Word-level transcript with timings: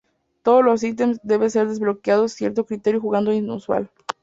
Todos 0.41 0.65
los 0.65 0.81
ítems 0.83 1.19
deben 1.21 1.51
ser 1.51 1.67
desbloqueados 1.67 2.31
ciertos 2.31 2.65
criterios 2.65 3.03
jugando.inusual. 3.03 3.91